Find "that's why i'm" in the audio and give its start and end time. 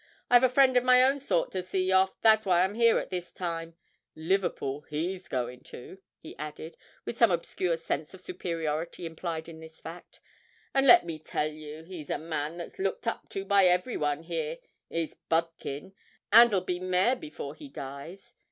2.23-2.73